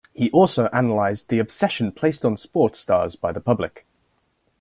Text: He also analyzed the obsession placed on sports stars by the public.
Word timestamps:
He 0.15 0.31
also 0.31 0.65
analyzed 0.73 1.29
the 1.29 1.37
obsession 1.37 1.91
placed 1.91 2.25
on 2.25 2.35
sports 2.35 2.79
stars 2.79 3.15
by 3.15 3.31
the 3.31 3.39
public. 3.39 3.85